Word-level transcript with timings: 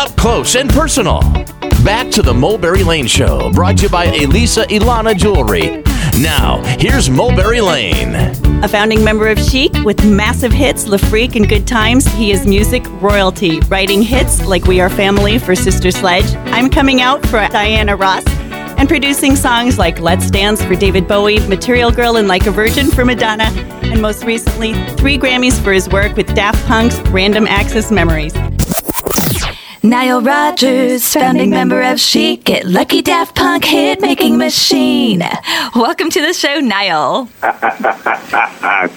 up 0.00 0.16
close 0.16 0.54
and 0.54 0.70
personal. 0.70 1.20
Back 1.84 2.10
to 2.12 2.22
the 2.22 2.32
Mulberry 2.32 2.82
Lane 2.82 3.06
Show, 3.06 3.52
brought 3.52 3.76
to 3.78 3.82
you 3.82 3.88
by 3.90 4.06
Elisa 4.06 4.62
Ilana 4.62 5.14
Jewelry. 5.14 5.82
Now, 6.18 6.62
here's 6.78 7.10
Mulberry 7.10 7.60
Lane. 7.60 8.14
A 8.64 8.68
founding 8.68 9.04
member 9.04 9.28
of 9.28 9.38
Chic 9.38 9.70
with 9.84 10.02
massive 10.02 10.52
hits, 10.52 10.86
Le 10.86 10.96
Freak 10.96 11.36
and 11.36 11.46
Good 11.46 11.66
Times, 11.66 12.06
he 12.14 12.30
is 12.30 12.46
music 12.46 12.82
royalty, 13.02 13.60
writing 13.68 14.00
hits 14.00 14.46
like 14.46 14.64
We 14.64 14.80
Are 14.80 14.88
Family 14.88 15.38
for 15.38 15.54
Sister 15.54 15.90
Sledge, 15.90 16.34
I'm 16.46 16.70
Coming 16.70 17.02
Out 17.02 17.22
for 17.26 17.46
Diana 17.48 17.94
Ross, 17.94 18.26
and 18.78 18.88
producing 18.88 19.36
songs 19.36 19.78
like 19.78 20.00
Let's 20.00 20.30
Dance 20.30 20.64
for 20.64 20.76
David 20.76 21.08
Bowie, 21.08 21.46
Material 21.46 21.90
Girl 21.90 22.16
and 22.16 22.26
Like 22.26 22.46
a 22.46 22.50
Virgin 22.50 22.90
for 22.90 23.04
Madonna, 23.04 23.50
and 23.82 24.00
most 24.00 24.24
recently, 24.24 24.72
three 24.94 25.18
Grammys 25.18 25.62
for 25.62 25.74
his 25.74 25.90
work 25.90 26.16
with 26.16 26.34
Daft 26.34 26.66
Punk's 26.66 26.98
Random 27.10 27.46
Access 27.46 27.90
Memories. 27.90 28.32
Nile 29.82 30.20
Rodgers, 30.20 31.10
founding 31.10 31.48
member 31.48 31.80
of 31.80 31.98
Chic, 31.98 32.44
Get 32.44 32.66
Lucky 32.66 33.00
Daft 33.00 33.34
Punk 33.34 33.64
hit 33.64 34.02
making 34.02 34.36
machine. 34.36 35.22
Welcome 35.74 36.10
to 36.10 36.20
the 36.20 36.34
show, 36.34 36.60
Nile. 36.60 37.30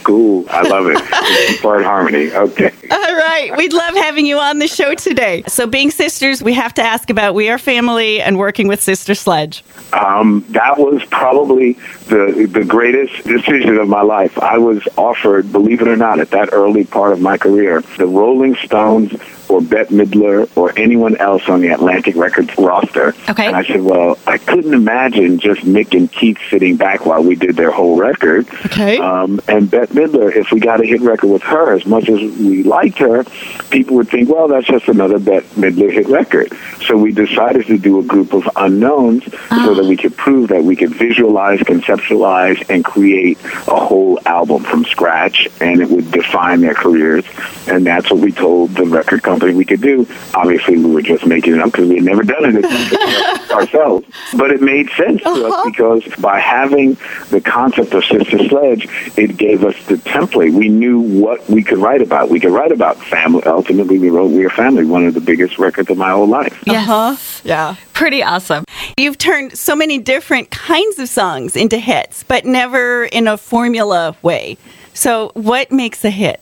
cool. 0.04 0.46
I 0.50 0.62
love 0.64 0.88
it. 0.88 1.62
Part 1.62 1.86
harmony. 1.86 2.34
Okay. 2.34 2.72
All 2.92 3.16
right. 3.16 3.54
We'd 3.56 3.72
love 3.72 3.96
having 3.96 4.26
you 4.26 4.40
on 4.40 4.60
the 4.60 4.68
show 4.68 4.94
today. 4.94 5.44
So, 5.48 5.68
being 5.68 5.90
sisters, 5.90 6.44
we 6.44 6.52
have 6.54 6.74
to 6.74 6.82
ask 6.82 7.10
about 7.10 7.34
We 7.34 7.50
Are 7.50 7.58
Family 7.58 8.20
and 8.20 8.38
working 8.38 8.68
with 8.68 8.84
Sister 8.84 9.16
Sledge. 9.16 9.64
Um, 9.94 10.46
that 10.50 10.78
was 10.78 11.02
probably 11.06 11.74
the 12.10 12.50
the 12.52 12.66
greatest 12.66 13.24
decision 13.24 13.78
of 13.78 13.88
my 13.88 14.02
life. 14.02 14.38
I 14.38 14.58
was 14.58 14.86
offered, 14.98 15.50
believe 15.54 15.82
it 15.82 15.88
or 15.88 15.96
not, 15.96 16.20
at 16.20 16.32
that 16.32 16.50
early 16.52 16.84
part 16.84 17.14
of 17.14 17.22
my 17.22 17.38
career, 17.38 17.82
the 17.98 18.08
Rolling 18.08 18.56
Stones 18.56 19.14
or 19.50 19.62
Bette 19.62 19.94
Midler 19.94 20.50
or 20.58 20.73
anyone 20.78 21.16
else 21.18 21.48
on 21.50 21.62
the 21.62 21.70
Atlantic 21.70 22.16
Records 22.16 22.52
roster. 22.58 23.16
Okay. 23.30 23.48
And 23.48 23.56
I 23.56 23.64
said, 23.64 23.82
well, 23.82 24.18
I 24.28 24.38
couldn't 24.38 24.74
imagine 24.74 25.40
just 25.40 25.62
Mick 25.62 25.98
and 25.98 26.12
Keith 26.12 26.38
sitting 26.50 26.78
back 26.78 27.06
while 27.06 27.24
we 27.24 27.36
did 27.36 27.56
their 27.56 27.72
whole 27.72 27.98
record. 27.98 28.48
Okay. 28.66 28.98
Um, 28.98 29.40
and 29.48 29.70
Bette 29.70 29.94
Midler, 29.94 30.36
if 30.36 30.52
we 30.52 30.60
got 30.60 30.82
a 30.82 30.86
hit 30.86 31.02
record 31.02 31.28
with 31.28 31.44
her, 31.44 31.74
as 31.74 31.86
much 31.86 32.10
as 32.10 32.20
we 32.20 32.64
liked 32.64 32.98
her, 33.00 33.24
people 33.70 33.98
would 33.98 34.10
think, 34.10 34.30
well, 34.30 34.48
that's 34.48 34.68
just 34.68 34.88
another 34.88 35.20
Bette 35.20 35.48
Midler 35.56 35.92
hit 35.92 36.08
record. 36.08 36.52
So 36.86 36.98
we 36.98 37.12
decided 37.12 37.66
to 37.68 37.78
do 37.78 38.00
a 38.00 38.04
group 38.04 38.34
of 38.34 38.50
unknowns 38.56 39.24
so 39.50 39.74
that 39.76 39.86
we 39.86 39.98
could 39.98 40.16
prove 40.16 40.50
that 40.50 40.64
we 40.64 40.76
could 40.76 40.94
visualize, 40.96 41.60
conceptualize, 41.60 42.64
and 42.70 42.84
create 42.84 43.38
a 43.68 43.80
whole 43.80 44.20
album 44.26 44.64
from 44.64 44.86
scratch, 44.86 45.48
and 45.62 45.82
it 45.82 45.90
would 45.90 46.12
define 46.12 46.62
their 46.62 46.74
careers. 46.74 47.26
And 47.68 47.86
that's 47.86 48.10
what 48.12 48.20
we 48.20 48.32
told 48.32 48.72
the 48.72 48.86
record 48.86 49.24
company 49.24 49.54
we 49.54 49.66
could 49.66 49.82
do. 49.82 50.08
Obviously, 50.34 50.63
we 50.68 50.94
were 50.94 51.02
just 51.02 51.26
making 51.26 51.54
it 51.54 51.60
up 51.60 51.72
because 51.72 51.88
we 51.90 51.96
had 51.96 52.04
never 52.04 52.24
done 52.24 52.44
it 52.46 53.52
ourselves. 53.52 54.06
But 54.38 54.52
it 54.52 54.62
made 54.62 54.90
sense 54.92 55.22
to 55.24 55.48
us 55.48 55.66
because 55.66 56.04
by 56.22 56.40
having 56.40 56.98
the 57.30 57.42
concept 57.42 57.94
of 57.94 58.04
Sister 58.06 58.38
Sledge, 58.48 58.88
it 59.18 59.38
gave 59.38 59.64
us 59.64 59.76
the 59.86 59.96
template. 59.96 60.54
We 60.54 60.70
knew 60.70 61.00
what 61.00 61.48
we 61.50 61.64
could 61.64 61.78
write 61.78 62.02
about. 62.02 62.30
We 62.30 62.40
could 62.40 62.52
write 62.52 62.72
about 62.72 62.98
family. 62.98 63.44
Ultimately, 63.46 64.00
we 64.00 64.10
wrote 64.10 64.32
"We 64.32 64.46
Are 64.46 64.50
Family," 64.50 64.86
one 64.86 65.06
of 65.06 65.14
the 65.14 65.22
biggest 65.22 65.58
records 65.60 65.90
of 65.90 65.98
my 65.98 66.12
whole 66.12 66.28
life. 66.28 66.62
Yes. 66.66 66.90
Uh-huh. 66.90 67.42
Yeah. 67.44 67.76
Pretty 67.94 68.24
awesome. 68.24 68.66
You've 68.98 69.18
turned 69.18 69.58
so 69.58 69.76
many 69.76 69.98
different 69.98 70.50
kinds 70.50 71.00
of 71.00 71.10
songs 71.10 71.56
into 71.56 71.78
hits, 71.78 72.24
but 72.24 72.46
never 72.46 73.06
in 73.06 73.28
a 73.28 73.38
formula 73.38 74.16
way. 74.22 74.58
So, 74.94 75.32
what 75.34 75.72
makes 75.72 76.04
a 76.06 76.10
hit? 76.10 76.42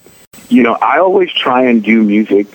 you 0.49 0.64
know, 0.64 0.73
I 0.75 0.99
always 0.99 1.31
try 1.31 1.64
and 1.64 1.83
do 1.83 2.03
music 2.03 2.47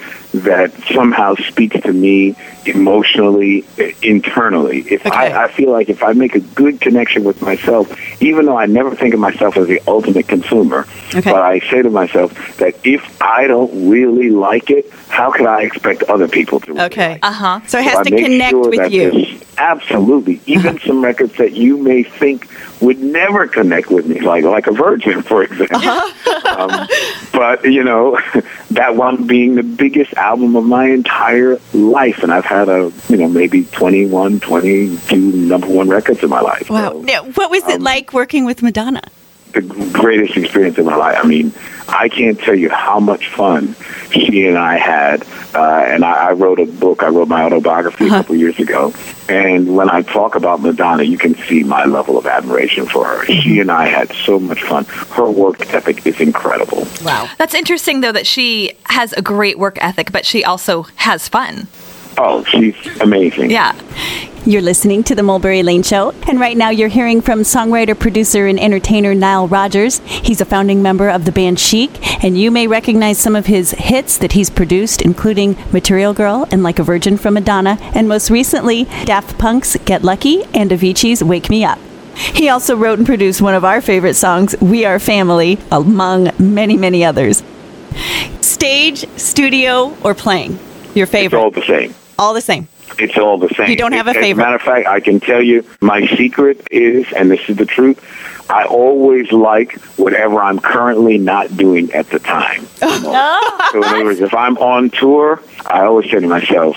that 0.42 0.72
somehow 0.94 1.34
speaks 1.36 1.80
to 1.80 1.92
me 1.92 2.34
emotionally, 2.64 3.64
internally. 4.02 4.80
If 4.88 5.06
Okay. 5.06 5.16
I, 5.32 5.44
I 5.44 5.48
feel 5.52 5.70
like 5.70 5.88
if 5.88 6.02
I 6.02 6.12
make 6.12 6.34
a 6.34 6.40
good 6.40 6.80
connection 6.80 7.24
with 7.24 7.40
myself, 7.42 7.86
even 8.22 8.46
though 8.46 8.56
I 8.58 8.66
never 8.66 8.94
think 8.94 9.14
of 9.14 9.20
myself 9.20 9.56
as 9.56 9.66
the 9.68 9.80
ultimate 9.86 10.26
consumer, 10.28 10.86
Okay. 11.14 11.30
but 11.30 11.42
I 11.42 11.60
say 11.70 11.82
to 11.82 11.90
myself 11.90 12.56
that 12.58 12.74
if 12.84 13.02
I 13.22 13.46
don't 13.46 13.88
really 13.88 14.30
like 14.30 14.70
it, 14.70 14.90
how 15.08 15.30
can 15.30 15.46
I 15.46 15.62
expect 15.62 16.02
other 16.04 16.28
people 16.28 16.60
to? 16.60 16.72
really 16.72 16.84
Okay. 16.86 17.12
like? 17.12 17.24
Uh 17.24 17.32
huh. 17.32 17.60
So, 17.66 17.78
it 17.78 17.84
has 17.84 17.94
So 17.98 18.02
to 18.04 18.10
connect 18.16 18.50
sure 18.50 18.68
with 18.70 18.92
you. 18.92 19.10
there's- 19.10 19.42
Absolutely. 19.58 20.38
Even 20.44 20.78
some 20.80 21.02
records 21.02 21.34
that 21.38 21.52
you 21.52 21.78
may 21.78 22.02
think 22.02 22.46
would 22.82 22.98
never 22.98 23.46
connect 23.46 23.90
with 23.90 24.04
me, 24.06 24.20
like 24.20 24.44
like 24.44 24.66
a 24.66 24.70
Virgin, 24.72 25.22
for 25.22 25.42
example. 25.44 25.76
Uh-huh. 25.78 26.60
um, 26.60 26.86
but 27.32 27.64
you 27.64 27.82
know, 27.82 28.20
that 28.72 28.96
one 28.96 29.26
being 29.26 29.54
the 29.54 29.62
biggest 29.62 30.12
album 30.26 30.56
of 30.56 30.64
my 30.64 30.86
entire 30.86 31.58
life, 31.72 32.22
and 32.22 32.32
I've 32.32 32.44
had 32.44 32.68
a 32.68 32.92
you 33.08 33.16
know 33.16 33.28
maybe 33.28 33.64
21, 33.64 34.40
22 34.40 35.16
number 35.16 35.68
one 35.68 35.88
records 35.88 36.22
in 36.22 36.30
my 36.30 36.40
life. 36.40 36.68
Wow. 36.68 36.92
So, 36.92 37.00
Now, 37.02 37.24
what 37.24 37.50
was 37.50 37.62
it 37.68 37.76
um, 37.76 37.82
like 37.82 38.12
working 38.12 38.44
with 38.44 38.62
Madonna? 38.62 39.02
The 39.60 39.90
greatest 39.92 40.36
experience 40.36 40.78
of 40.78 40.86
my 40.86 40.96
life. 40.96 41.18
I 41.22 41.26
mean, 41.26 41.52
I 41.88 42.08
can't 42.08 42.38
tell 42.38 42.54
you 42.54 42.68
how 42.68 42.98
much 43.00 43.28
fun 43.28 43.74
she 44.10 44.46
and 44.46 44.58
I 44.58 44.76
had. 44.76 45.24
Uh, 45.54 45.82
and 45.86 46.04
I, 46.04 46.28
I 46.28 46.32
wrote 46.32 46.58
a 46.60 46.66
book. 46.66 47.02
I 47.02 47.08
wrote 47.08 47.28
my 47.28 47.42
autobiography 47.44 48.06
Uh-huh. 48.06 48.14
a 48.16 48.18
couple 48.18 48.36
years 48.36 48.58
ago. 48.58 48.92
And 49.28 49.74
when 49.76 49.88
I 49.88 50.02
talk 50.02 50.34
about 50.34 50.60
Madonna, 50.60 51.02
you 51.04 51.16
can 51.18 51.34
see 51.34 51.62
my 51.64 51.84
level 51.86 52.18
of 52.18 52.26
admiration 52.26 52.86
for 52.86 53.04
her. 53.06 53.24
Mm-hmm. 53.24 53.40
She 53.40 53.60
and 53.60 53.70
I 53.70 53.86
had 53.86 54.12
so 54.12 54.38
much 54.38 54.62
fun. 54.62 54.84
Her 54.84 55.30
work 55.30 55.72
ethic 55.74 56.06
is 56.06 56.20
incredible. 56.20 56.86
Wow. 57.04 57.28
That's 57.38 57.54
interesting, 57.54 58.00
though, 58.02 58.12
that 58.12 58.26
she 58.26 58.72
has 58.84 59.12
a 59.14 59.22
great 59.22 59.58
work 59.58 59.78
ethic, 59.80 60.12
but 60.12 60.26
she 60.26 60.44
also 60.44 60.82
has 60.96 61.28
fun. 61.28 61.68
Oh, 62.18 62.44
she's 62.44 62.74
amazing. 63.00 63.50
Yeah. 63.50 63.74
You're 64.46 64.62
listening 64.62 65.02
to 65.04 65.14
the 65.16 65.24
Mulberry 65.24 65.64
Lane 65.64 65.82
Show, 65.82 66.12
and 66.28 66.38
right 66.38 66.56
now 66.56 66.70
you're 66.70 66.88
hearing 66.88 67.20
from 67.20 67.40
songwriter, 67.40 67.98
producer, 67.98 68.46
and 68.46 68.60
entertainer 68.60 69.12
Nile 69.12 69.48
Rodgers. 69.48 69.98
He's 70.06 70.40
a 70.40 70.44
founding 70.44 70.82
member 70.82 71.08
of 71.08 71.24
the 71.24 71.32
band 71.32 71.58
Chic, 71.58 71.90
and 72.22 72.38
you 72.38 72.52
may 72.52 72.68
recognize 72.68 73.18
some 73.18 73.34
of 73.34 73.46
his 73.46 73.72
hits 73.72 74.16
that 74.18 74.32
he's 74.32 74.48
produced, 74.48 75.02
including 75.02 75.56
Material 75.72 76.14
Girl 76.14 76.46
and 76.52 76.62
Like 76.62 76.78
a 76.78 76.84
Virgin 76.84 77.16
from 77.16 77.34
Madonna, 77.34 77.76
and 77.92 78.08
most 78.08 78.30
recently, 78.30 78.84
Daft 79.04 79.36
Punk's 79.36 79.76
Get 79.84 80.04
Lucky 80.04 80.44
and 80.54 80.70
Avicii's 80.70 81.24
Wake 81.24 81.50
Me 81.50 81.64
Up. 81.64 81.80
He 82.14 82.48
also 82.48 82.76
wrote 82.76 82.98
and 82.98 83.06
produced 83.06 83.42
one 83.42 83.54
of 83.54 83.64
our 83.64 83.80
favorite 83.80 84.14
songs, 84.14 84.54
We 84.60 84.84
Are 84.84 85.00
Family, 85.00 85.58
among 85.72 86.30
many, 86.38 86.76
many 86.76 87.04
others. 87.04 87.42
Stage, 88.40 89.08
studio, 89.18 89.96
or 90.04 90.14
playing? 90.14 90.58
Your 90.94 91.06
favorite? 91.06 91.38
It's 91.38 91.44
all 91.44 91.50
the 91.50 91.66
same. 91.66 91.94
All 92.18 92.34
the 92.34 92.40
same. 92.40 92.68
It's 92.98 93.18
all 93.18 93.36
the 93.38 93.48
same. 93.50 93.68
You 93.68 93.76
don't 93.76 93.92
have 93.92 94.06
a 94.06 94.10
As 94.10 94.16
favorite? 94.16 94.42
matter 94.42 94.56
of 94.56 94.62
fact, 94.62 94.86
I 94.86 95.00
can 95.00 95.20
tell 95.20 95.42
you 95.42 95.64
my 95.80 96.06
secret 96.16 96.66
is, 96.70 97.06
and 97.12 97.30
this 97.30 97.40
is 97.48 97.56
the 97.56 97.66
truth, 97.66 98.00
I 98.48 98.64
always 98.64 99.32
like 99.32 99.72
whatever 99.98 100.40
I'm 100.40 100.58
currently 100.60 101.18
not 101.18 101.56
doing 101.56 101.92
at 101.92 102.08
the 102.10 102.18
time. 102.18 102.66
Oh. 102.82 103.68
so 103.72 103.78
in 103.78 103.84
other 103.84 104.04
words, 104.04 104.20
if 104.20 104.34
I'm 104.34 104.56
on 104.58 104.90
tour, 104.90 105.42
I 105.66 105.80
always 105.82 106.10
say 106.10 106.20
to 106.20 106.26
myself, 106.28 106.76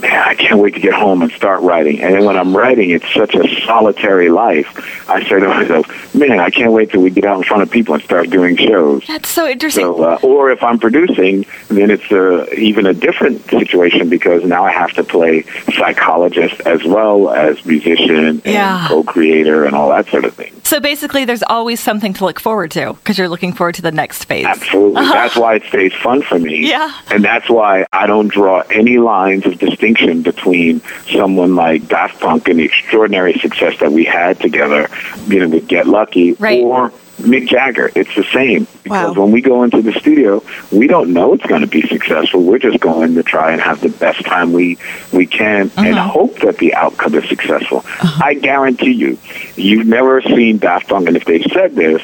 man, 0.00 0.12
I 0.28 0.34
can't 0.34 0.60
wait 0.60 0.74
to 0.74 0.80
get 0.80 0.94
home 0.94 1.22
and 1.22 1.32
start 1.32 1.60
writing. 1.62 2.00
And 2.02 2.14
then 2.14 2.24
when 2.24 2.36
I'm 2.36 2.56
writing, 2.56 2.90
it's 2.90 3.12
such 3.12 3.34
a 3.34 3.48
solitary 3.66 4.28
life. 4.30 5.08
I 5.10 5.22
say 5.28 5.40
to 5.40 5.48
myself, 5.48 6.05
man, 6.16 6.40
I 6.40 6.50
can't 6.50 6.72
wait 6.72 6.90
till 6.90 7.02
we 7.02 7.10
get 7.10 7.24
out 7.24 7.36
in 7.38 7.44
front 7.44 7.62
of 7.62 7.70
people 7.70 7.94
and 7.94 8.02
start 8.02 8.30
doing 8.30 8.56
shows. 8.56 9.04
That's 9.06 9.28
so 9.28 9.46
interesting. 9.46 9.84
So, 9.84 10.02
uh, 10.02 10.18
or 10.22 10.50
if 10.50 10.62
I'm 10.62 10.78
producing, 10.78 11.44
then 11.68 11.90
it's 11.90 12.10
uh, 12.10 12.46
even 12.56 12.86
a 12.86 12.94
different 12.94 13.42
situation 13.50 14.08
because 14.08 14.44
now 14.44 14.64
I 14.64 14.70
have 14.72 14.92
to 14.94 15.04
play 15.04 15.42
psychologist 15.74 16.60
as 16.62 16.82
well 16.84 17.30
as 17.30 17.64
musician 17.64 18.16
and 18.26 18.42
Yeah. 18.44 18.86
co-creator 18.88 19.64
and 19.64 19.74
all 19.76 19.90
that 19.90 20.08
sort 20.08 20.24
of 20.24 20.34
thing. 20.34 20.52
so 20.64 20.80
basically, 20.80 21.24
there's 21.24 21.42
always 21.44 21.78
something 21.80 22.12
to 22.14 22.24
look 22.24 22.40
forward 22.40 22.70
to 22.72 22.94
because 22.94 23.18
you're 23.18 23.28
looking 23.28 23.52
forward 23.52 23.74
to 23.76 23.82
the 23.82 23.92
next 23.92 24.24
phase. 24.24 24.44
Absolutely. 24.46 25.02
That's 25.16 25.36
why 25.36 25.54
it 25.56 25.62
stays 25.64 25.92
fun 25.94 26.22
for 26.22 26.38
me. 26.38 26.68
Yeah. 26.68 26.92
And 27.10 27.24
that's 27.24 27.48
why 27.48 27.86
I 27.92 28.06
don't 28.06 28.28
draw 28.28 28.62
any 28.70 28.98
lines 28.98 29.46
of 29.46 29.58
distinction 29.58 30.22
between 30.22 30.80
someone 31.10 31.54
like 31.54 31.86
Daft 31.88 32.20
Punk 32.20 32.48
and 32.48 32.58
the 32.58 32.64
extraordinary 32.64 33.34
success 33.34 33.78
that 33.80 33.92
we 33.92 34.04
had 34.04 34.40
together, 34.40 34.88
you 35.28 35.40
know, 35.40 35.48
with 35.48 35.68
Get 35.68 35.86
Lucky, 35.86 36.05
Right. 36.38 36.60
or 36.60 36.92
Mick 37.20 37.48
Jagger. 37.48 37.90
It's 37.94 38.14
the 38.14 38.24
same. 38.24 38.66
Because 38.82 39.16
Wow. 39.16 39.22
when 39.24 39.32
we 39.32 39.40
go 39.40 39.62
into 39.62 39.82
the 39.82 39.92
studio, 39.92 40.42
we 40.70 40.86
don't 40.86 41.12
know 41.12 41.32
it's 41.32 41.46
going 41.46 41.62
to 41.62 41.66
be 41.66 41.82
successful. 41.82 42.42
We're 42.42 42.58
just 42.58 42.78
going 42.80 43.14
to 43.14 43.22
try 43.22 43.52
and 43.52 43.60
have 43.60 43.80
the 43.80 43.88
best 43.88 44.24
time 44.24 44.52
we, 44.52 44.78
we 45.12 45.26
can 45.26 45.70
and 45.76 45.98
uh-huh. 45.98 46.08
hope 46.08 46.38
that 46.40 46.58
the 46.58 46.74
outcome 46.74 47.14
is 47.14 47.28
successful. 47.28 47.78
Uh-huh. 47.78 48.24
I 48.24 48.34
guarantee 48.34 48.92
you, 48.92 49.18
you've 49.56 49.86
never 49.86 50.20
seen 50.22 50.58
Daft 50.58 50.88
Punk, 50.88 51.08
and 51.08 51.16
if 51.16 51.24
they've 51.24 51.46
said 51.52 51.74
this, 51.74 52.02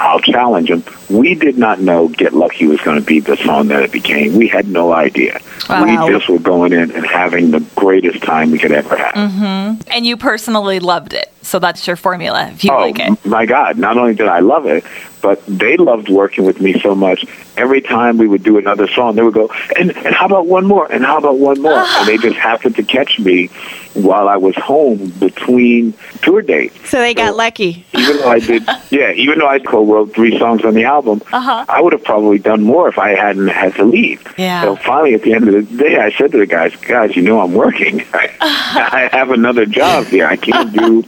I'll 0.00 0.20
challenge 0.20 0.68
them. 0.68 0.84
We 1.08 1.34
did 1.34 1.56
not 1.56 1.80
know 1.80 2.08
Get 2.08 2.34
Lucky 2.34 2.66
was 2.66 2.80
going 2.80 2.98
to 2.98 3.04
be 3.04 3.20
the 3.20 3.36
song 3.36 3.68
that 3.68 3.82
it 3.82 3.92
became. 3.92 4.34
We 4.34 4.48
had 4.48 4.68
no 4.68 4.92
idea. 4.92 5.40
Wow. 5.70 5.84
We 6.06 6.12
just 6.12 6.28
were 6.28 6.38
going 6.38 6.72
in 6.72 6.90
and 6.90 7.06
having 7.06 7.52
the 7.52 7.60
greatest 7.76 8.22
time 8.22 8.50
we 8.50 8.58
could 8.58 8.72
ever 8.72 8.96
have. 8.96 9.14
Mm-hmm. 9.14 9.88
And 9.90 10.06
you 10.06 10.16
personally 10.16 10.80
loved 10.80 11.12
it. 11.12 11.32
So 11.48 11.58
that's 11.58 11.86
your 11.86 11.96
formula 11.96 12.50
if 12.52 12.62
you 12.62 12.70
oh 12.72 12.78
like 12.78 12.98
it. 12.98 13.24
my 13.24 13.46
God! 13.46 13.78
Not 13.78 13.96
only 13.96 14.14
did 14.14 14.28
I 14.28 14.40
love 14.40 14.66
it, 14.66 14.84
but 15.22 15.42
they 15.46 15.78
loved 15.78 16.10
working 16.10 16.44
with 16.44 16.60
me 16.60 16.78
so 16.80 16.94
much. 16.94 17.24
Every 17.56 17.80
time 17.80 18.18
we 18.18 18.28
would 18.28 18.42
do 18.42 18.58
another 18.58 18.86
song, 18.86 19.16
they 19.16 19.22
would 19.22 19.32
go, 19.34 19.48
"And 19.78 19.96
and 20.04 20.14
how 20.14 20.26
about 20.26 20.46
one 20.46 20.66
more? 20.66 20.86
And 20.92 21.04
how 21.06 21.16
about 21.16 21.38
one 21.38 21.60
more?" 21.62 21.72
and 21.78 22.06
they 22.06 22.18
just 22.18 22.36
happened 22.36 22.76
to 22.76 22.82
catch 22.82 23.18
me 23.18 23.46
while 23.94 24.28
I 24.28 24.36
was 24.36 24.54
home 24.56 25.08
between 25.18 25.94
tour 26.22 26.42
dates. 26.42 26.76
So 26.90 26.98
they 26.98 27.14
got 27.14 27.34
lucky. 27.34 27.84
Even 27.94 28.18
though 28.18 28.30
I 28.30 28.38
did, 28.38 28.62
yeah, 28.90 29.10
even 29.12 29.38
though 29.38 29.48
I 29.48 29.58
co-wrote 29.58 30.14
three 30.14 30.38
songs 30.38 30.64
on 30.64 30.74
the 30.74 30.84
album, 30.84 31.22
Uh-huh. 31.32 31.64
I 31.68 31.80
would 31.80 31.94
have 31.94 32.04
probably 32.04 32.38
done 32.38 32.62
more 32.62 32.88
if 32.88 32.98
I 32.98 33.10
hadn't 33.16 33.48
had 33.48 33.74
to 33.76 33.84
leave. 33.84 34.22
Yeah. 34.36 34.62
So 34.62 34.76
finally, 34.76 35.14
at 35.14 35.22
the 35.22 35.32
end 35.32 35.48
of 35.48 35.54
the 35.54 35.62
day, 35.84 35.98
I 35.98 36.10
said 36.12 36.30
to 36.32 36.38
the 36.38 36.46
guys, 36.46 36.76
"Guys, 36.76 37.16
you 37.16 37.22
know 37.22 37.40
I'm 37.40 37.54
working. 37.54 38.04
I, 38.12 38.24
I 39.10 39.16
have 39.16 39.30
another 39.30 39.64
job 39.66 40.04
here. 40.06 40.26
I 40.26 40.36
can't 40.36 40.72
do, 40.72 41.02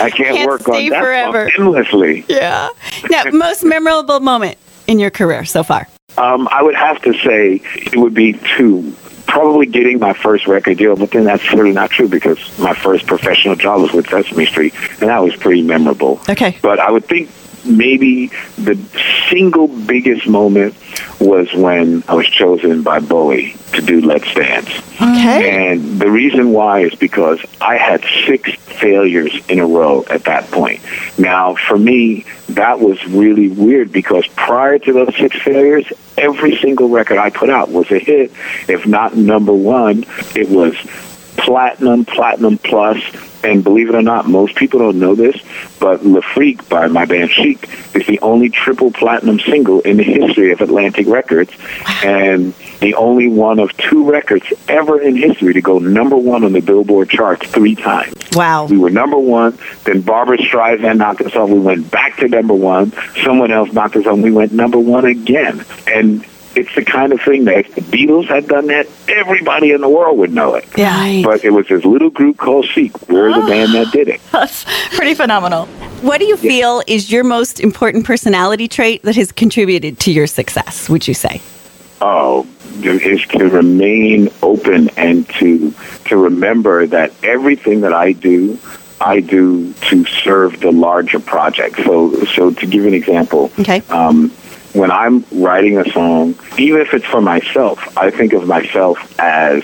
I 0.00 0.10
can't, 0.10 0.36
Can't 0.36 0.48
work 0.48 0.68
on 0.68 0.88
that 0.88 1.02
forever." 1.02 1.50
endlessly." 1.58 2.24
Yeah. 2.28 2.68
Now, 3.10 3.24
most 3.32 3.64
memorable 3.64 4.20
moment 4.20 4.58
in 4.86 4.98
your 4.98 5.10
career 5.10 5.44
so 5.44 5.62
far? 5.62 5.88
Um, 6.18 6.48
I 6.50 6.62
would 6.62 6.74
have 6.74 7.00
to 7.02 7.12
say 7.14 7.60
it 7.74 7.96
would 7.96 8.14
be 8.14 8.38
two. 8.56 8.94
Probably 9.26 9.66
getting 9.66 9.98
my 9.98 10.12
first 10.12 10.46
record 10.46 10.78
deal, 10.78 10.94
but 10.96 11.10
then 11.10 11.24
that's 11.24 11.52
really 11.52 11.72
not 11.72 11.90
true 11.90 12.08
because 12.08 12.38
my 12.60 12.72
first 12.72 13.06
professional 13.06 13.56
job 13.56 13.82
was 13.82 13.92
with 13.92 14.08
Sesame 14.08 14.46
Street, 14.46 14.72
and 15.00 15.10
that 15.10 15.18
was 15.18 15.34
pretty 15.36 15.62
memorable. 15.62 16.20
Okay. 16.28 16.56
But 16.62 16.78
I 16.78 16.90
would 16.92 17.04
think 17.06 17.28
maybe 17.66 18.28
the 18.58 18.76
single 19.30 19.68
biggest 19.68 20.26
moment 20.26 20.74
was 21.20 21.52
when 21.54 22.04
I 22.08 22.14
was 22.14 22.26
chosen 22.26 22.82
by 22.82 23.00
Bowie 23.00 23.56
to 23.72 23.82
do 23.82 24.00
Let's 24.00 24.32
Dance. 24.34 24.68
Okay. 24.96 25.72
And 25.72 26.00
the 26.00 26.10
reason 26.10 26.52
why 26.52 26.80
is 26.80 26.94
because 26.94 27.40
I 27.60 27.76
had 27.76 28.04
six 28.26 28.52
failures 28.54 29.34
in 29.48 29.58
a 29.58 29.66
row 29.66 30.04
at 30.10 30.24
that 30.24 30.50
point. 30.50 30.80
Now, 31.18 31.54
for 31.54 31.78
me, 31.78 32.24
that 32.50 32.80
was 32.80 33.04
really 33.06 33.48
weird 33.48 33.92
because 33.92 34.26
prior 34.28 34.78
to 34.78 34.92
those 34.92 35.16
six 35.16 35.40
failures, 35.42 35.86
every 36.16 36.56
single 36.56 36.88
record 36.88 37.18
I 37.18 37.30
put 37.30 37.50
out 37.50 37.70
was 37.70 37.90
a 37.90 37.98
hit. 37.98 38.32
If 38.68 38.86
not 38.86 39.16
number 39.16 39.52
one, 39.52 40.04
it 40.34 40.48
was 40.48 40.76
platinum, 41.46 42.04
platinum 42.04 42.58
plus, 42.58 43.00
and 43.44 43.62
believe 43.62 43.88
it 43.88 43.94
or 43.94 44.02
not, 44.02 44.28
most 44.28 44.56
people 44.56 44.80
don't 44.80 44.98
know 44.98 45.14
this, 45.14 45.40
but 45.78 46.04
Le 46.04 46.20
Freak 46.20 46.68
by 46.68 46.88
my 46.88 47.04
band 47.04 47.30
Chic 47.30 47.68
is 47.94 48.04
the 48.08 48.18
only 48.20 48.48
triple 48.48 48.90
platinum 48.90 49.38
single 49.38 49.80
in 49.82 49.96
the 49.96 50.02
history 50.02 50.50
of 50.50 50.60
Atlantic 50.60 51.06
Records, 51.06 51.52
and 52.02 52.52
the 52.80 52.96
only 52.96 53.28
one 53.28 53.60
of 53.60 53.74
two 53.76 54.10
records 54.10 54.52
ever 54.66 55.00
in 55.00 55.14
history 55.14 55.54
to 55.54 55.60
go 55.60 55.78
number 55.78 56.16
one 56.16 56.42
on 56.42 56.52
the 56.52 56.60
Billboard 56.60 57.10
charts 57.10 57.48
three 57.48 57.76
times. 57.76 58.12
Wow. 58.32 58.66
We 58.66 58.76
were 58.76 58.90
number 58.90 59.16
one. 59.16 59.56
Then 59.84 60.00
Barbra 60.00 60.38
Streisand 60.38 60.96
knocked 60.98 61.20
us 61.20 61.36
off. 61.36 61.48
We 61.48 61.60
went 61.60 61.92
back 61.92 62.16
to 62.18 62.28
number 62.28 62.54
one. 62.54 62.92
Someone 63.24 63.52
else 63.52 63.72
knocked 63.72 63.94
us 63.94 64.06
off. 64.06 64.18
We 64.18 64.32
went 64.32 64.52
number 64.52 64.80
one 64.80 65.04
again. 65.04 65.64
And 65.86 66.26
it's 66.56 66.74
the 66.74 66.84
kind 66.84 67.12
of 67.12 67.20
thing 67.20 67.44
that 67.44 67.58
if 67.58 67.74
the 67.74 67.80
Beatles 67.82 68.26
had 68.26 68.48
done 68.48 68.66
that, 68.66 68.86
everybody 69.08 69.72
in 69.72 69.80
the 69.80 69.88
world 69.88 70.18
would 70.18 70.32
know 70.32 70.54
it. 70.54 70.66
Yeah. 70.76 71.22
But 71.24 71.44
it 71.44 71.50
was 71.50 71.68
this 71.68 71.84
little 71.84 72.10
group 72.10 72.38
called 72.38 72.64
Chic. 72.66 73.08
We're 73.08 73.32
the 73.32 73.46
band 73.46 73.74
that 73.74 73.92
did 73.92 74.08
it. 74.08 74.20
That's 74.32 74.64
pretty 74.96 75.14
phenomenal. 75.14 75.66
What 76.02 76.18
do 76.18 76.26
you 76.26 76.36
feel 76.36 76.82
is 76.86 77.10
your 77.10 77.24
most 77.24 77.60
important 77.60 78.04
personality 78.06 78.68
trait 78.68 79.02
that 79.02 79.16
has 79.16 79.32
contributed 79.32 79.98
to 80.00 80.12
your 80.12 80.26
success, 80.26 80.88
would 80.88 81.06
you 81.06 81.14
say? 81.14 81.40
Oh, 82.00 82.46
is 82.82 83.22
to 83.28 83.48
remain 83.48 84.28
open 84.42 84.90
and 84.96 85.28
to 85.30 85.74
to 86.04 86.16
remember 86.16 86.86
that 86.86 87.12
everything 87.22 87.80
that 87.80 87.92
I 87.94 88.12
do, 88.12 88.58
I 89.00 89.20
do 89.20 89.72
to 89.72 90.04
serve 90.04 90.60
the 90.60 90.70
larger 90.72 91.18
project. 91.18 91.76
So, 91.84 92.24
so 92.24 92.50
to 92.50 92.66
give 92.66 92.84
an 92.84 92.94
example, 92.94 93.50
Okay. 93.58 93.82
um, 93.88 94.30
when 94.76 94.90
I'm 94.90 95.24
writing 95.32 95.78
a 95.78 95.90
song, 95.90 96.34
even 96.58 96.80
if 96.80 96.92
it's 96.92 97.06
for 97.06 97.20
myself, 97.20 97.96
I 97.96 98.10
think 98.10 98.32
of 98.34 98.46
myself 98.46 98.98
as 99.18 99.62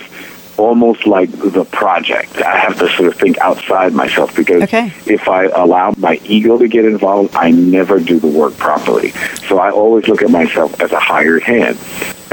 almost 0.57 1.07
like 1.07 1.31
the 1.31 1.65
project. 1.65 2.41
I 2.41 2.57
have 2.57 2.77
to 2.79 2.87
sort 2.89 3.07
of 3.09 3.15
think 3.19 3.37
outside 3.39 3.93
myself 3.93 4.35
because 4.35 4.63
Okay. 4.63 4.91
if 5.05 5.27
I 5.27 5.45
allow 5.45 5.93
my 5.97 6.19
ego 6.25 6.57
to 6.57 6.67
get 6.67 6.85
involved, 6.85 7.35
I 7.35 7.51
never 7.51 7.99
do 7.99 8.19
the 8.19 8.27
work 8.27 8.55
properly. 8.57 9.11
So 9.47 9.57
I 9.59 9.71
always 9.71 10.07
look 10.07 10.21
at 10.21 10.29
myself 10.29 10.79
as 10.79 10.91
a 10.91 10.99
hired 10.99 11.43
hand. 11.43 11.77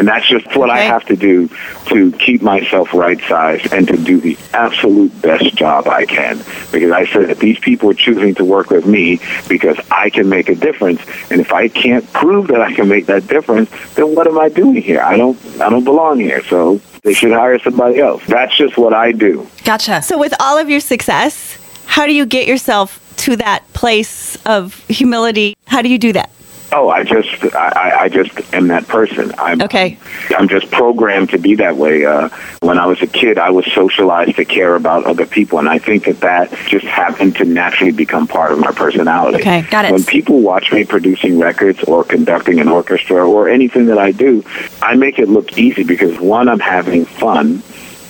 And 0.01 0.09
that's 0.09 0.27
just 0.27 0.57
what 0.57 0.71
I 0.71 0.79
have 0.81 1.05
to 1.09 1.15
do 1.15 1.49
to 1.89 2.11
keep 2.13 2.41
myself 2.41 2.95
right 2.95 3.21
sized 3.29 3.71
and 3.71 3.87
to 3.87 3.99
do 3.99 4.19
the 4.19 4.39
absolute 4.55 5.13
best 5.21 5.55
job 5.55 5.89
I 5.89 6.07
can. 6.07 6.39
Because 6.73 6.91
I 6.91 7.05
said 7.05 7.29
that 7.29 7.39
these 7.39 7.59
people 7.59 7.91
are 7.91 7.95
choosing 7.95 8.35
to 8.37 8.45
work 8.47 8.71
with 8.71 8.87
me 8.87 9.21
because 9.47 9.79
I 9.91 10.09
can 10.09 10.27
make 10.27 10.49
a 10.49 10.55
difference. 10.55 11.03
And 11.31 11.39
if 11.39 11.53
I 11.53 11.69
can't 11.69 12.11
prove 12.15 12.47
that 12.47 12.63
I 12.63 12.73
can 12.73 12.89
make 12.89 13.05
that 13.07 13.27
difference, 13.27 13.69
then 13.95 14.15
what 14.15 14.27
am 14.27 14.39
I 14.39 14.49
doing 14.49 14.81
here? 14.81 15.03
I 15.03 15.19
don't 15.19 15.39
I 15.61 15.69
don't 15.69 15.85
belong 15.85 16.19
here. 16.19 16.43
So 16.45 16.81
they 17.03 17.13
should 17.13 17.33
hire 17.33 17.59
somebody 17.59 18.01
else. 18.01 18.25
That's 18.25 18.57
just 18.57 18.79
what 18.79 18.95
I 18.95 19.13
do. 19.13 19.47
Gotcha. 19.65 20.01
So, 20.01 20.17
with 20.19 20.33
all 20.41 20.57
of 20.57 20.71
your 20.71 20.81
success, 20.81 21.59
how 21.85 22.07
do 22.07 22.15
you 22.15 22.25
get 22.25 22.49
yourself 22.49 22.99
to 23.19 23.37
that 23.37 23.71
place 23.75 24.39
of 24.47 24.83
humility? 24.89 25.59
How 25.67 25.83
do 25.83 25.91
you 25.91 25.99
do 25.99 26.15
that? 26.15 26.31
Oh, 26.73 26.89
I 26.89 27.03
just, 27.05 27.29
I, 27.55 28.03
I- 28.03 28.09
just 28.09 28.33
am 28.55 28.69
that 28.69 28.87
person. 28.89 29.33
I'm, 29.39 29.61
Okay. 29.63 29.99
I'm 30.37 30.49
just 30.49 30.71
programmed 30.71 31.31
to 31.31 31.39
be 31.39 31.55
that 31.57 31.77
way. 31.77 32.05
Uh, 32.05 32.29
when 32.61 32.79
I 32.79 32.87
was 32.87 33.01
a 33.03 33.07
kid, 33.07 33.39
I 33.39 33.51
was 33.51 33.65
socialized 33.73 34.37
to 34.37 34.45
care 34.45 34.75
about 34.77 35.05
other 35.05 35.27
people, 35.27 35.59
and 35.59 35.69
I 35.69 35.79
think 35.79 36.05
that 36.05 36.21
that 36.21 36.51
just 36.67 36.87
happened 36.87 37.37
to 37.37 37.45
naturally 37.45 37.93
become 37.93 38.27
part 38.27 38.53
of 38.53 38.59
my 38.59 38.73
personality. 38.73 39.39
Okay, 39.39 39.63
got 39.63 39.85
it. 39.85 39.93
When 39.93 40.05
people 40.05 40.41
watch 40.41 40.73
me 40.73 40.85
producing 40.85 41.39
records 41.39 41.83
or 41.85 42.05
conducting 42.05 42.61
an 42.61 42.69
orchestra 42.69 43.29
or 43.29 43.49
anything 43.49 43.87
that 43.87 43.99
I 43.99 44.13
do, 44.13 44.45
I 44.83 44.95
make 44.95 45.19
it 45.19 45.29
look 45.29 45.57
easy 45.59 45.83
because 45.85 46.19
one, 46.21 46.49
I'm 46.49 46.61
having 46.61 47.05
fun. 47.05 47.63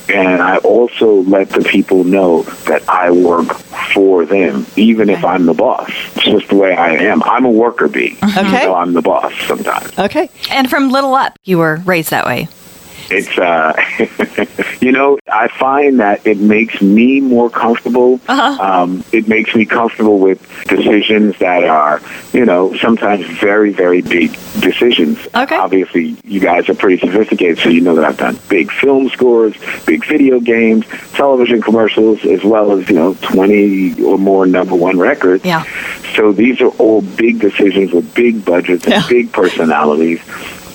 And 0.09 0.41
I 0.41 0.57
also 0.57 1.21
let 1.21 1.51
the 1.51 1.61
people 1.61 2.03
know 2.03 2.43
that 2.65 2.87
I 2.89 3.11
work 3.11 3.60
for 3.93 4.25
them, 4.25 4.65
even 4.75 5.09
if 5.09 5.23
I'm 5.23 5.45
the 5.45 5.53
boss. 5.53 5.89
It's 6.15 6.25
just 6.25 6.49
the 6.49 6.55
way 6.55 6.75
I 6.75 6.91
am. 6.91 7.21
I'm 7.23 7.45
a 7.45 7.51
worker 7.51 7.87
bee. 7.87 8.17
Okay. 8.23 8.63
So 8.63 8.75
I'm 8.75 8.93
the 8.93 9.01
boss 9.01 9.33
sometimes. 9.47 9.97
Okay. 9.97 10.29
And 10.49 10.69
from 10.69 10.89
little 10.89 11.13
up, 11.13 11.37
you 11.43 11.57
were 11.57 11.77
raised 11.77 12.11
that 12.11 12.25
way. 12.25 12.47
It's, 13.11 13.37
uh, 13.37 13.73
you 14.81 14.91
know, 14.91 15.19
I 15.31 15.47
find 15.49 15.99
that 15.99 16.25
it 16.25 16.37
makes 16.37 16.81
me 16.81 17.19
more 17.19 17.49
comfortable. 17.49 18.19
Uh-huh. 18.27 18.63
Um, 18.63 19.03
it 19.11 19.27
makes 19.27 19.53
me 19.53 19.65
comfortable 19.65 20.19
with 20.19 20.39
decisions 20.67 21.37
that 21.39 21.63
are, 21.65 22.01
you 22.33 22.45
know, 22.45 22.75
sometimes 22.77 23.25
very, 23.39 23.73
very 23.73 24.01
big 24.01 24.31
decisions. 24.61 25.17
Okay. 25.35 25.55
Obviously, 25.57 26.15
you 26.23 26.39
guys 26.39 26.69
are 26.69 26.73
pretty 26.75 26.99
sophisticated, 26.99 27.59
so 27.59 27.69
you 27.69 27.81
know 27.81 27.95
that 27.95 28.05
I've 28.05 28.17
done 28.17 28.39
big 28.49 28.71
film 28.71 29.09
scores, 29.09 29.55
big 29.85 30.05
video 30.05 30.39
games, 30.39 30.85
television 31.13 31.61
commercials, 31.61 32.23
as 32.25 32.43
well 32.43 32.71
as, 32.77 32.87
you 32.89 32.95
know, 32.95 33.13
20 33.21 34.01
or 34.03 34.17
more 34.17 34.45
number 34.45 34.75
one 34.75 34.97
records. 34.97 35.43
Yeah. 35.43 35.63
So 36.15 36.31
these 36.31 36.61
are 36.61 36.69
all 36.77 37.01
big 37.01 37.39
decisions 37.39 37.91
with 37.91 38.13
big 38.13 38.43
budgets 38.45 38.85
and 38.85 38.93
Yeah. 38.93 39.07
big 39.09 39.31
personalities. 39.31 40.19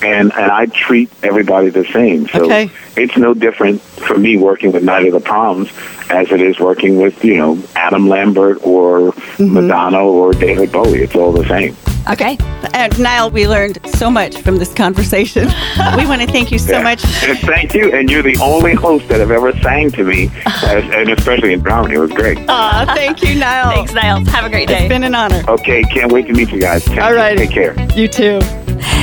And, 0.03 0.33
and 0.33 0.51
I 0.53 0.67
treat 0.67 1.11
everybody 1.23 1.71
the 1.71 1.85
same. 1.87 2.29
So 2.29 2.45
Okay. 2.45 2.71
it's 2.97 3.17
no 3.17 3.35
different 3.35 3.81
for 3.81 4.17
me 4.19 4.37
working 4.37 4.73
with 4.73 4.83
Night 4.85 5.07
of 5.07 5.13
the 5.13 5.21
Proms 5.21 5.71
as 6.11 6.31
it 6.31 6.41
is 6.41 6.61
working 6.61 6.99
with, 7.01 7.25
you 7.25 7.37
know, 7.39 7.59
Adam 7.75 8.09
Lambert 8.09 8.59
or 8.63 9.13
Mm-hmm. 9.37 9.55
Madonna 9.55 9.99
or 10.05 10.33
David 10.33 10.73
Bowie. 10.73 11.03
It's 11.03 11.15
all 11.15 11.33
the 11.33 11.47
same. 11.49 11.77
Okay. 12.11 12.39
And 12.73 12.97
Nile, 13.01 13.31
we 13.31 13.49
learned 13.49 13.79
so 13.97 14.11
much 14.11 14.41
from 14.43 14.57
this 14.57 14.73
conversation. 14.73 15.45
we 15.97 16.07
want 16.07 16.23
to 16.23 16.27
thank 16.29 16.53
you 16.53 16.59
so 16.59 16.73
Yeah. 16.73 16.83
much. 16.83 17.05
And 17.25 17.39
thank 17.41 17.75
you. 17.75 17.93
And 17.93 18.09
you're 18.11 18.23
the 18.23 18.39
only 18.41 18.75
host 18.75 19.09
that 19.09 19.19
have 19.21 19.31
ever 19.33 19.53
sang 19.61 19.91
to 19.93 20.05
me, 20.05 20.31
as, 20.47 20.85
and 20.95 21.11
especially 21.11 21.53
in 21.53 21.61
Brownie. 21.61 21.95
It 21.95 21.99
was 21.99 22.13
great. 22.13 22.39
Aw, 22.49 22.93
thank 22.95 23.23
you, 23.23 23.35
Nile. 23.35 23.73
Thanks, 23.73 23.93
Niles. 23.93 24.29
Have 24.29 24.45
a 24.45 24.51
great 24.51 24.69
day. 24.69 24.81
It's 24.85 24.89
been 24.89 25.03
an 25.05 25.15
honor. 25.15 25.43
Okay, 25.49 25.83
can't 25.83 26.13
wait 26.13 26.27
to 26.29 26.33
meet 26.33 26.51
you 26.51 26.61
guys. 26.61 26.87
All 26.91 27.13
right. 27.15 27.37
Take 27.37 27.51
care. 27.51 27.75
You 27.95 28.07
too. 28.09 28.39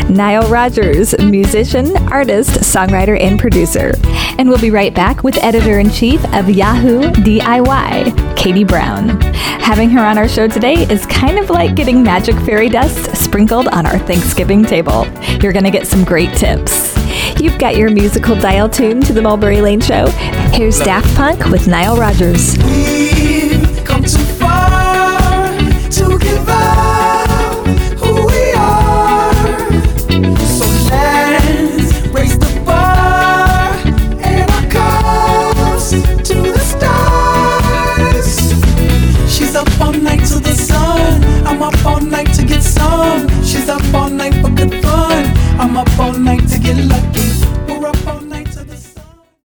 Nile 0.09 0.47
Rodgers, 0.49 1.17
musician, 1.19 1.95
artist, 2.11 2.51
songwriter, 2.51 3.19
and 3.19 3.39
producer. 3.39 3.93
And 4.37 4.49
we'll 4.49 4.59
be 4.61 4.71
right 4.71 4.93
back 4.93 5.23
with 5.23 5.37
editor 5.37 5.79
in 5.79 5.89
chief 5.89 6.23
of 6.33 6.49
Yahoo 6.49 7.01
DIY, 7.11 8.37
Katie 8.37 8.63
Brown. 8.63 9.09
Having 9.63 9.91
her 9.91 10.03
on 10.03 10.17
our 10.17 10.27
show 10.27 10.47
today 10.47 10.85
is 10.91 11.05
kind 11.05 11.39
of 11.39 11.49
like 11.49 11.75
getting 11.75 12.03
magic 12.03 12.35
fairy 12.41 12.69
dust 12.69 13.15
sprinkled 13.15 13.67
on 13.69 13.85
our 13.85 13.97
Thanksgiving 13.99 14.63
table. 14.63 15.05
You're 15.41 15.53
going 15.53 15.63
to 15.63 15.71
get 15.71 15.87
some 15.87 16.03
great 16.03 16.35
tips. 16.35 16.93
You've 17.39 17.57
got 17.57 17.77
your 17.77 17.89
musical 17.89 18.35
dial 18.35 18.69
tuned 18.69 19.05
to 19.05 19.13
the 19.13 19.21
Mulberry 19.21 19.61
Lane 19.61 19.81
Show. 19.81 20.07
Here's 20.51 20.79
Daft 20.79 21.15
Punk 21.15 21.45
with 21.45 21.67
Nile 21.67 21.97
Rodgers. 21.97 22.57